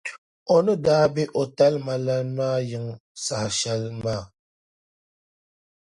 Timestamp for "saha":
3.23-3.47